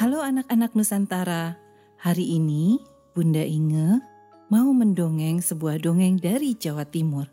Halo 0.00 0.24
anak-anak 0.24 0.72
Nusantara, 0.72 1.60
hari 2.00 2.40
ini 2.40 2.80
Bunda 3.12 3.44
Inge 3.44 4.00
mau 4.48 4.72
mendongeng 4.72 5.44
sebuah 5.44 5.76
dongeng 5.76 6.16
dari 6.16 6.56
Jawa 6.56 6.88
Timur. 6.88 7.28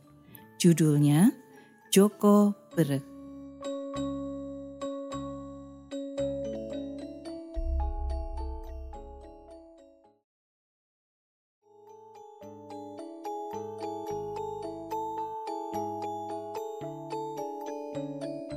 Judulnya 0.59 1.31
Joko 1.95 2.51
Berek. 2.75 3.07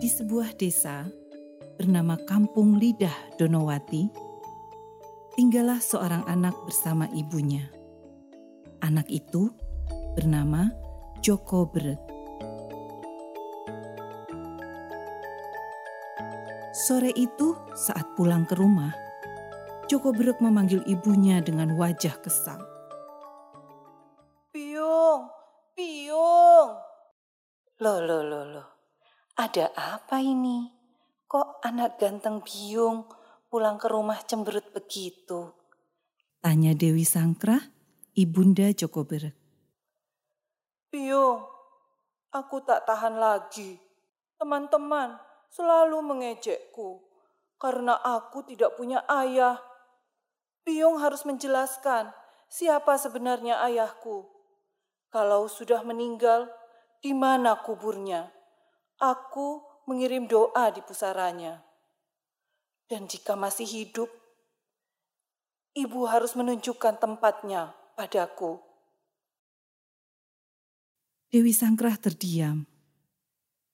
Di 0.02 0.08
sebuah 0.10 0.58
desa 0.58 1.19
bernama 1.80 2.20
Kampung 2.28 2.76
Lidah 2.76 3.40
Donowati, 3.40 4.04
tinggallah 5.32 5.80
seorang 5.80 6.28
anak 6.28 6.52
bersama 6.68 7.08
ibunya. 7.16 7.72
Anak 8.84 9.08
itu 9.08 9.48
bernama 10.12 10.68
Joko 11.24 11.64
Berek. 11.64 11.96
Sore 16.76 17.16
itu 17.16 17.56
saat 17.72 18.04
pulang 18.12 18.44
ke 18.44 18.60
rumah, 18.60 18.92
Joko 19.88 20.12
Berek 20.12 20.44
memanggil 20.44 20.84
ibunya 20.84 21.40
dengan 21.40 21.80
wajah 21.80 22.20
kesal. 22.20 22.60
Biung, 24.52 25.32
Biung. 25.72 26.76
Loh, 27.80 27.98
loh, 28.04 28.20
loh, 28.20 28.44
loh. 28.44 28.68
Ada 29.40 29.72
apa 29.72 30.20
ini? 30.20 30.79
Kok 31.30 31.62
anak 31.62 32.02
ganteng 32.02 32.42
Biung 32.42 33.06
pulang 33.46 33.78
ke 33.78 33.86
rumah 33.86 34.18
cemberut 34.26 34.74
begitu? 34.74 35.54
Tanya 36.42 36.74
Dewi 36.74 37.06
Sangkrah, 37.06 37.70
ibunda 38.18 38.66
Joko 38.74 39.06
Berek. 39.06 39.38
Biung, 40.90 41.46
aku 42.34 42.66
tak 42.66 42.82
tahan 42.82 43.22
lagi. 43.22 43.78
Teman-teman 44.42 45.22
selalu 45.54 46.02
mengejekku 46.02 46.98
karena 47.62 47.94
aku 48.02 48.42
tidak 48.50 48.74
punya 48.74 49.06
ayah. 49.06 49.62
Biung 50.66 50.98
harus 50.98 51.22
menjelaskan 51.22 52.10
siapa 52.50 52.98
sebenarnya 52.98 53.62
ayahku. 53.70 54.26
Kalau 55.14 55.46
sudah 55.46 55.86
meninggal, 55.86 56.50
di 56.98 57.14
mana 57.14 57.54
kuburnya? 57.62 58.34
Aku 58.98 59.69
mengirim 59.90 60.30
doa 60.30 60.70
di 60.70 60.78
pusaranya. 60.86 61.58
Dan 62.86 63.10
jika 63.10 63.34
masih 63.34 63.66
hidup, 63.66 64.06
ibu 65.74 66.06
harus 66.06 66.38
menunjukkan 66.38 67.02
tempatnya 67.02 67.74
padaku. 67.98 68.62
Dewi 71.30 71.50
Sangkrah 71.50 71.98
terdiam. 71.98 72.70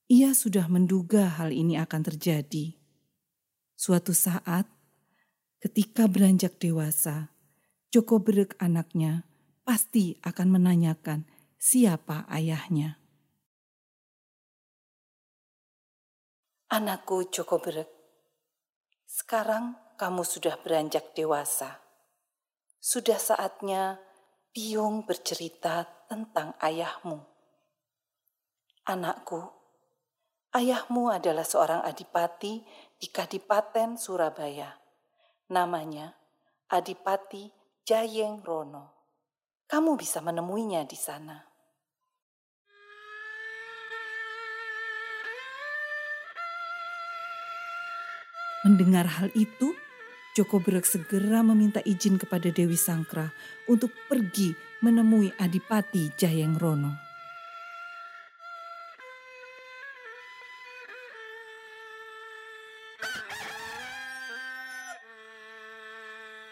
Ia 0.09 0.33
sudah 0.33 0.69
menduga 0.73 1.29
hal 1.37 1.53
ini 1.53 1.77
akan 1.77 2.01
terjadi. 2.01 2.73
Suatu 3.77 4.17
saat, 4.17 4.65
ketika 5.61 6.09
beranjak 6.09 6.57
dewasa, 6.57 7.33
Joko 7.93 8.21
Berek 8.21 8.57
anaknya 8.61 9.25
pasti 9.65 10.21
akan 10.21 10.61
menanyakan 10.61 11.25
siapa 11.57 12.29
ayahnya. 12.29 13.06
Anakku 16.67 17.31
Joko 17.31 17.63
Berek, 17.63 17.87
sekarang 19.07 19.79
kamu 19.95 20.27
sudah 20.27 20.59
beranjak 20.59 21.15
dewasa. 21.15 21.79
Sudah 22.83 23.23
saatnya 23.23 24.03
Biung 24.51 25.07
bercerita 25.07 25.87
tentang 26.11 26.59
ayahmu. 26.59 27.23
Anakku, 28.83 29.47
ayahmu 30.59 31.15
adalah 31.15 31.47
seorang 31.47 31.87
adipati 31.87 32.67
di 32.99 33.15
Kadipaten 33.15 33.95
Surabaya. 33.95 34.75
Namanya 35.55 36.19
Adipati 36.67 37.47
Jayeng 37.87 38.43
Rono. 38.43 39.07
Kamu 39.71 39.95
bisa 39.95 40.19
menemuinya 40.19 40.83
di 40.83 40.99
sana. 40.99 41.39
Mendengar 48.67 49.07
hal 49.07 49.31
itu, 49.39 49.79
Joko 50.35 50.59
Berek 50.59 50.83
segera 50.83 51.39
meminta 51.47 51.79
izin 51.87 52.19
kepada 52.19 52.51
Dewi 52.51 52.75
Sangkra 52.75 53.31
untuk 53.71 53.95
pergi 54.11 54.59
menemui 54.83 55.31
Adipati 55.39 56.11
Jayeng 56.19 56.59
Rono. 56.59 56.91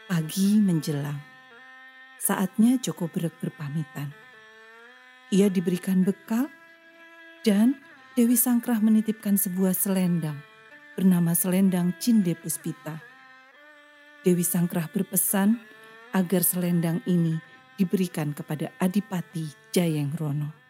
Pagi 0.07 0.63
menjelang, 0.63 1.19
saatnya 2.23 2.79
Joko 2.79 3.11
Berek 3.11 3.43
berpamitan. 3.43 4.15
Ia 5.35 5.51
diberikan 5.51 6.07
bekal 6.07 6.47
dan 7.43 7.75
Dewi 8.15 8.39
Sangkrah 8.39 8.79
menitipkan 8.79 9.35
sebuah 9.35 9.75
selendang 9.75 10.54
bernama 10.95 11.35
selendang 11.35 11.93
Cinde 11.99 12.39
Puspita. 12.39 13.03
Dewi 14.23 14.47
Sangkrah 14.47 14.89
berpesan 14.89 15.59
agar 16.15 16.47
selendang 16.47 17.03
ini 17.05 17.37
diberikan 17.75 18.31
kepada 18.33 18.71
Adipati 18.79 19.51
Jayeng 19.75 20.15
Rono. 20.15 20.65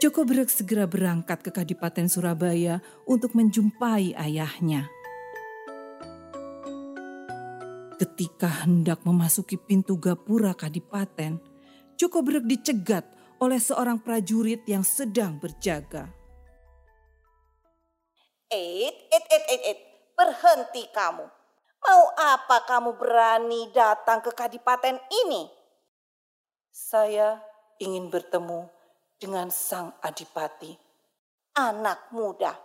Joko 0.00 0.24
Berek 0.24 0.48
segera 0.48 0.88
berangkat 0.88 1.44
ke 1.44 1.52
Kadipaten 1.52 2.08
Surabaya 2.08 2.80
untuk 3.04 3.36
menjumpai 3.36 4.16
ayahnya. 4.16 4.99
Ketika 8.10 8.66
hendak 8.66 9.06
memasuki 9.06 9.54
pintu 9.54 9.94
gapura 9.94 10.50
Kadipaten, 10.50 11.38
Joko 11.94 12.26
Berek 12.26 12.42
dicegat 12.42 13.06
oleh 13.38 13.62
seorang 13.62 14.02
prajurit 14.02 14.66
yang 14.66 14.82
sedang 14.82 15.38
berjaga. 15.38 16.10
Eit, 18.50 18.96
eit, 19.14 19.24
eit, 19.30 19.44
eit, 19.46 19.62
eit. 19.62 19.80
Berhenti 20.18 20.90
kamu. 20.90 21.22
Mau 21.86 22.02
apa 22.18 22.66
kamu 22.66 22.98
berani 22.98 23.70
datang 23.70 24.18
ke 24.26 24.34
kadipaten 24.34 24.98
ini? 25.06 25.46
Saya 26.74 27.38
ingin 27.78 28.10
bertemu 28.10 28.66
dengan 29.22 29.54
sang 29.54 29.94
adipati. 30.02 30.74
Anak 31.54 32.10
muda, 32.10 32.58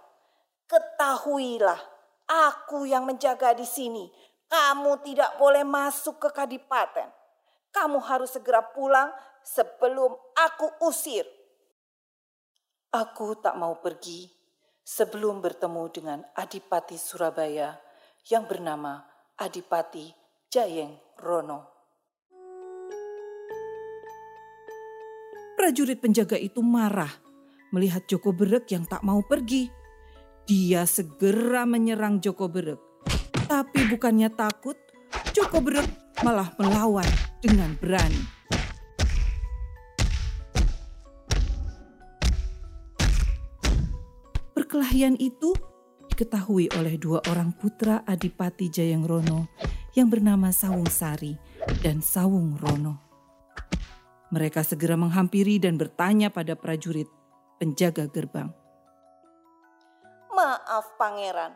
ketahuilah 0.66 1.80
aku 2.26 2.90
yang 2.90 3.06
menjaga 3.06 3.54
di 3.54 3.64
sini. 3.64 4.10
Kamu 4.46 5.02
tidak 5.02 5.38
boleh 5.42 5.66
masuk 5.66 6.22
ke 6.22 6.30
kadipaten. 6.32 7.10
Kamu 7.74 8.00
harus 8.00 8.32
segera 8.32 8.64
pulang 8.64 9.12
sebelum 9.44 10.16
aku 10.38 10.68
usir. 10.88 11.28
Aku 12.96 13.36
tak 13.44 13.60
mau 13.60 13.76
pergi 13.84 14.32
sebelum 14.86 15.44
bertemu 15.44 15.84
dengan 15.92 16.20
Adipati 16.38 16.96
Surabaya 16.96 17.76
yang 18.32 18.48
bernama 18.48 19.04
Adipati 19.36 20.08
Jayeng 20.48 20.96
Rono. 21.20 21.76
Prajurit 25.60 26.00
penjaga 26.00 26.38
itu 26.40 26.62
marah 26.62 27.12
melihat 27.74 28.08
Joko 28.08 28.32
Berek 28.32 28.72
yang 28.72 28.88
tak 28.88 29.04
mau 29.04 29.20
pergi. 29.26 29.68
Dia 30.46 30.88
segera 30.88 31.68
menyerang 31.68 32.22
Joko 32.22 32.48
Berek. 32.48 32.95
Tapi 33.46 33.86
bukannya 33.94 34.34
takut, 34.34 34.74
Joko 35.30 35.62
Berek 35.62 35.86
malah 36.26 36.50
melawan 36.58 37.06
dengan 37.46 37.78
berani. 37.78 38.26
Perkelahian 44.58 45.14
itu 45.22 45.54
diketahui 46.10 46.74
oleh 46.74 46.98
dua 46.98 47.22
orang 47.30 47.54
putra 47.54 48.02
Adipati 48.02 48.74
Jayeng 48.74 49.06
Rono 49.06 49.54
yang 49.94 50.10
bernama 50.10 50.50
Sawung 50.50 50.90
Sari 50.90 51.38
dan 51.86 52.02
Sawung 52.02 52.58
Rono. 52.58 52.98
Mereka 54.34 54.66
segera 54.66 54.98
menghampiri 54.98 55.62
dan 55.62 55.78
bertanya 55.78 56.34
pada 56.34 56.58
prajurit 56.58 57.08
penjaga 57.62 58.10
gerbang. 58.10 58.50
Maaf 60.34 60.98
pangeran, 61.00 61.54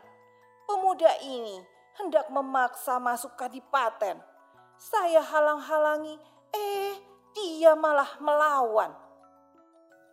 pemuda 0.64 1.12
ini 1.20 1.69
hendak 1.98 2.30
memaksa 2.30 3.00
masuk 3.02 3.34
kadipaten. 3.34 4.20
Saya 4.80 5.20
halang-halangi 5.20 6.16
Eh, 6.50 6.94
dia 7.34 7.78
malah 7.78 8.18
melawan. 8.18 8.90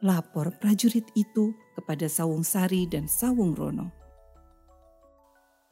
Lapor 0.06 0.54
prajurit 0.62 1.10
itu 1.18 1.58
kepada 1.74 2.06
Sawung 2.06 2.46
Sari 2.46 2.86
dan 2.86 3.10
Sawung 3.10 3.58
Rono. 3.58 3.90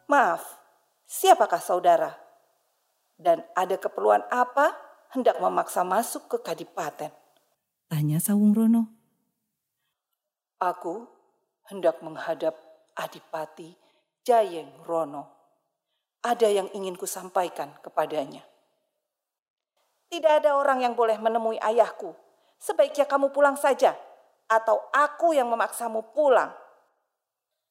Maaf, 0.10 0.42
siapakah 1.06 1.62
saudara? 1.62 2.18
Dan 3.16 3.46
ada 3.54 3.78
keperluan 3.78 4.26
apa 4.34 4.74
hendak 5.14 5.38
memaksa 5.38 5.86
masuk 5.86 6.26
ke 6.26 6.38
kadipaten? 6.42 7.14
Tanya 7.86 8.18
Sawung 8.18 8.58
Rono. 8.58 8.90
Aku 10.58 11.06
hendak 11.70 12.02
menghadap 12.02 12.58
Adipati 12.98 13.78
Jayeng 14.26 14.82
Rono. 14.82 15.35
Ada 16.26 16.50
yang 16.50 16.74
ingin 16.74 16.98
kusampaikan 16.98 17.70
kepadanya. 17.86 18.42
Tidak 20.10 20.42
ada 20.42 20.58
orang 20.58 20.82
yang 20.82 20.98
boleh 20.98 21.22
menemui 21.22 21.62
ayahku. 21.62 22.18
Sebaiknya 22.58 23.06
kamu 23.06 23.30
pulang 23.30 23.54
saja, 23.54 23.94
atau 24.50 24.90
aku 24.90 25.38
yang 25.38 25.46
memaksamu 25.50 26.02
pulang. 26.18 26.50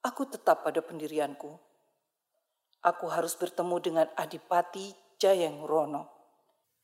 Aku 0.06 0.28
tetap 0.30 0.62
pada 0.62 0.78
pendirianku. 0.78 1.50
Aku 2.84 3.08
harus 3.08 3.32
bertemu 3.34 3.76
dengan 3.80 4.06
Adipati 4.12 4.92
Jayeng 5.16 5.64
Rono. 5.64 6.06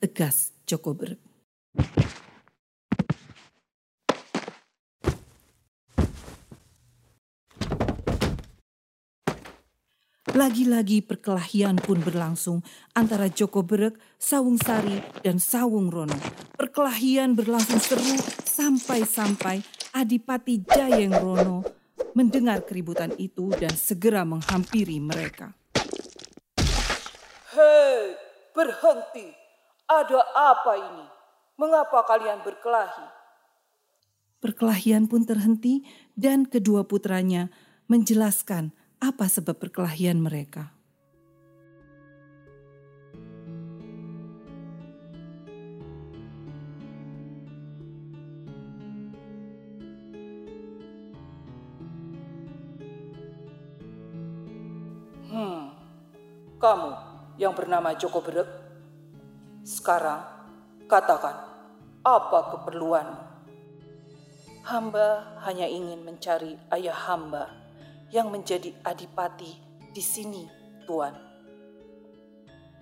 Tegas 0.01 0.57
Joko 0.65 0.97
Berg. 0.97 1.21
Lagi-lagi 10.29 11.01
perkelahian 11.01 11.81
pun 11.81 11.97
berlangsung 11.97 12.61
antara 12.93 13.33
Joko 13.33 13.65
Berek, 13.65 13.97
Sawung 14.21 14.61
Sari, 14.61 15.01
dan 15.25 15.41
Sawung 15.41 15.89
Rono. 15.89 16.13
Perkelahian 16.61 17.33
berlangsung 17.33 17.81
seru 17.81 18.21
sampai-sampai 18.45 19.65
Adipati 19.97 20.61
Jayeng 20.61 21.17
Rono 21.17 21.65
mendengar 22.13 22.69
keributan 22.69 23.17
itu 23.17 23.49
dan 23.57 23.73
segera 23.73 24.29
menghampiri 24.29 25.01
mereka. 25.01 25.57
Hei, 27.57 28.13
berhenti. 28.53 29.33
Ada 29.89 30.21
apa 30.37 30.73
ini? 30.77 31.07
Mengapa 31.57 32.05
kalian 32.05 32.45
berkelahi? 32.45 33.09
Perkelahian 34.37 35.09
pun 35.09 35.25
terhenti 35.25 35.81
dan 36.13 36.45
kedua 36.45 36.85
putranya 36.85 37.49
menjelaskan 37.89 38.77
apa 39.01 39.25
sebab 39.33 39.57
perkelahian 39.57 40.21
mereka. 40.21 40.69
Hmm, 55.33 55.73
kamu 56.61 56.93
yang 57.41 57.57
bernama 57.57 57.97
Joko 57.97 58.21
Berek, 58.21 58.51
sekarang 59.65 60.21
katakan 60.85 61.41
apa 62.05 62.39
keperluanmu? 62.53 63.33
Hamba 64.61 65.41
hanya 65.49 65.65
ingin 65.65 66.05
mencari 66.05 66.61
ayah 66.77 66.95
hamba 67.09 67.60
yang 68.11 68.31
menjadi 68.35 68.75
adipati 68.83 69.55
di 69.95 70.03
sini, 70.03 70.47
Tuan. 70.87 71.15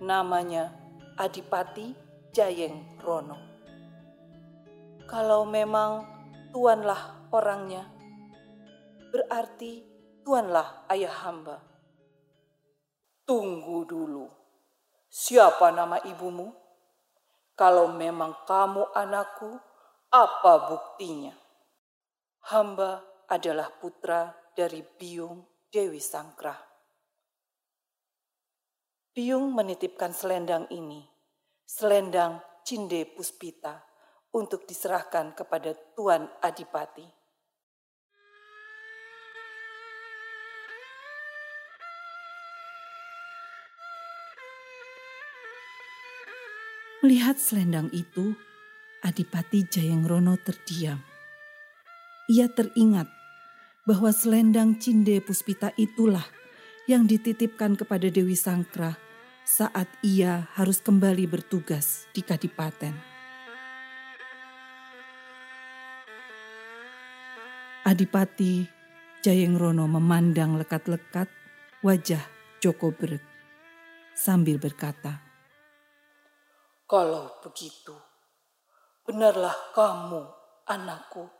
Namanya 0.01 0.73
Adipati 1.19 1.93
Jayeng 2.33 3.01
Rono. 3.03 3.37
Kalau 5.05 5.45
memang 5.45 6.05
Tuanlah 6.49 7.29
orangnya, 7.29 7.85
berarti 9.13 9.85
Tuanlah 10.25 10.89
ayah 10.89 11.13
hamba. 11.25 11.61
Tunggu 13.25 13.85
dulu, 13.85 14.25
siapa 15.11 15.69
nama 15.69 16.01
ibumu? 16.05 16.49
Kalau 17.53 17.91
memang 17.91 18.33
kamu 18.47 18.95
anakku, 18.95 19.59
apa 20.09 20.53
buktinya? 20.71 21.35
Hamba 22.49 23.03
adalah 23.27 23.69
putra 23.77 24.38
dari 24.59 24.83
Biung 24.83 25.39
Dewi 25.71 26.03
Sangkrah. 26.03 26.59
Biung 29.15 29.55
menitipkan 29.55 30.11
selendang 30.11 30.67
ini, 30.75 30.99
selendang 31.63 32.43
Cinde 32.67 33.07
Puspita, 33.07 33.79
untuk 34.35 34.67
diserahkan 34.67 35.31
kepada 35.31 35.71
Tuan 35.95 36.27
Adipati. 36.43 37.07
Melihat 46.99 47.39
selendang 47.39 47.87
itu, 47.95 48.35
Adipati 49.07 49.63
Jayangrono 49.71 50.35
terdiam. 50.43 50.99
Ia 52.27 52.51
teringat 52.51 53.18
bahwa 53.87 54.11
selendang 54.11 54.79
Cinde 54.79 55.23
Puspita 55.23 55.71
itulah 55.79 56.25
yang 56.89 57.05
dititipkan 57.05 57.77
kepada 57.77 58.09
Dewi 58.09 58.33
Sangkra 58.33 58.97
saat 59.45 59.89
ia 60.01 60.49
harus 60.57 60.81
kembali 60.81 61.25
bertugas 61.29 62.09
di 62.13 62.21
Kadipaten. 62.21 62.93
Adipati 67.85 68.67
Jayengrono 69.19 69.89
memandang 69.89 70.55
lekat-lekat 70.61 71.27
wajah 71.81 72.21
Joko 72.61 72.93
Berek 72.93 73.23
sambil 74.13 74.59
berkata, 74.59 75.23
Kalau 76.83 77.39
begitu, 77.39 77.95
benarlah 79.07 79.55
kamu 79.71 80.21
anakku. 80.67 81.38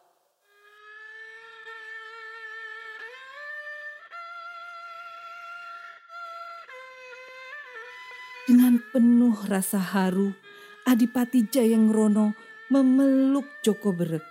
Dengan 8.49 8.81
penuh 8.81 9.37
rasa 9.45 9.77
haru, 9.77 10.33
Adipati 10.89 11.45
Jayangrono 11.45 12.33
memeluk 12.73 13.45
Joko 13.61 13.93
Berek. 13.93 14.25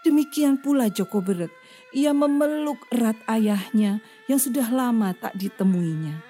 Demikian 0.00 0.56
pula 0.56 0.88
Joko 0.88 1.20
Berek, 1.20 1.52
ia 1.92 2.16
memeluk 2.16 2.88
erat 2.88 3.20
ayahnya 3.28 4.00
yang 4.24 4.40
sudah 4.40 4.72
lama 4.72 5.12
tak 5.12 5.36
ditemuinya. 5.36 6.29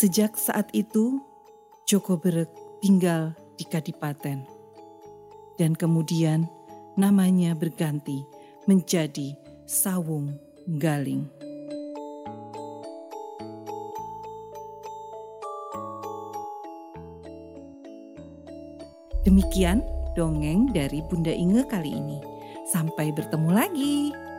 Sejak 0.00 0.40
saat 0.40 0.72
itu, 0.72 1.20
Joko 1.84 2.16
Berek 2.16 2.48
tinggal 2.80 3.36
di 3.60 3.68
Kadipaten. 3.68 4.48
Dan 5.60 5.76
kemudian 5.76 6.48
namanya 6.96 7.52
berganti 7.52 8.24
menjadi 8.64 9.36
Sawung 9.68 10.40
Galing. 10.80 11.28
Demikian 19.28 19.84
dongeng 20.16 20.72
dari 20.72 21.04
Bunda 21.12 21.28
Inge 21.28 21.68
kali 21.68 21.92
ini. 21.92 22.24
Sampai 22.72 23.12
bertemu 23.12 23.50
lagi. 23.52 24.29